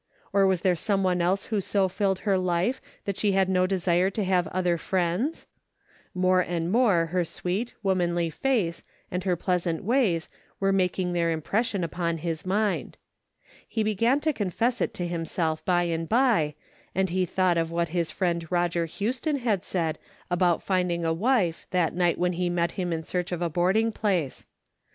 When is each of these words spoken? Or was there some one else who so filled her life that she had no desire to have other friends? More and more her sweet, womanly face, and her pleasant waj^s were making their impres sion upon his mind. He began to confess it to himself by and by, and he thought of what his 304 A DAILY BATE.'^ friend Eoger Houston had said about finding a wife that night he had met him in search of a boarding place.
Or 0.33 0.47
was 0.47 0.61
there 0.61 0.73
some 0.75 1.03
one 1.03 1.21
else 1.21 1.45
who 1.53 1.61
so 1.61 1.87
filled 1.87 2.21
her 2.21 2.35
life 2.35 2.81
that 3.05 3.17
she 3.17 3.33
had 3.33 3.47
no 3.47 3.67
desire 3.67 4.09
to 4.09 4.23
have 4.23 4.47
other 4.47 4.75
friends? 4.75 5.45
More 6.15 6.39
and 6.41 6.71
more 6.71 7.05
her 7.11 7.23
sweet, 7.23 7.75
womanly 7.83 8.31
face, 8.31 8.81
and 9.11 9.23
her 9.25 9.35
pleasant 9.35 9.85
waj^s 9.85 10.27
were 10.59 10.71
making 10.73 11.13
their 11.13 11.29
impres 11.39 11.65
sion 11.65 11.83
upon 11.83 12.17
his 12.17 12.47
mind. 12.47 12.97
He 13.67 13.83
began 13.83 14.19
to 14.21 14.33
confess 14.33 14.81
it 14.81 14.95
to 14.95 15.05
himself 15.07 15.63
by 15.65 15.83
and 15.83 16.09
by, 16.09 16.55
and 16.95 17.11
he 17.11 17.27
thought 17.27 17.59
of 17.59 17.69
what 17.69 17.89
his 17.89 18.09
304 18.09 18.09
A 18.09 18.09
DAILY 18.09 18.39
BATE.'^ 18.69 18.73
friend 18.79 18.87
Eoger 18.87 18.91
Houston 18.97 19.35
had 19.35 19.63
said 19.63 19.99
about 20.31 20.63
finding 20.63 21.05
a 21.05 21.13
wife 21.13 21.67
that 21.69 21.93
night 21.93 22.17
he 22.17 22.43
had 22.45 22.53
met 22.53 22.71
him 22.71 22.91
in 22.91 23.03
search 23.03 23.31
of 23.31 23.43
a 23.43 23.51
boarding 23.51 23.91
place. 23.91 24.47